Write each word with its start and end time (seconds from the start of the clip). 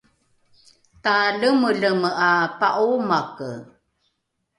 talemeleme 1.03 2.09
’a 2.27 2.31
pa’oomake 2.59 3.49